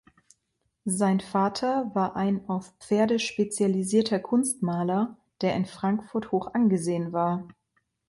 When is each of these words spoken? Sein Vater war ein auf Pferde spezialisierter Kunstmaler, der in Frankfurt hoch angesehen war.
Sein 0.89 1.19
Vater 1.19 1.91
war 1.93 2.15
ein 2.15 2.49
auf 2.49 2.73
Pferde 2.79 3.19
spezialisierter 3.19 4.17
Kunstmaler, 4.19 5.15
der 5.41 5.53
in 5.55 5.67
Frankfurt 5.67 6.31
hoch 6.31 6.55
angesehen 6.55 7.13
war. 7.13 7.47